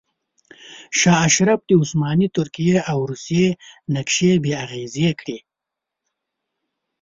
شاه 0.99 1.21
اشرف 1.27 1.59
د 1.67 1.71
عثماني 1.81 2.27
ترکیې 2.37 2.77
او 2.91 2.97
روسیې 3.11 3.47
نقشې 3.93 4.31
بې 4.43 4.51
اغیزې 4.63 5.09
کړې. 5.19 5.37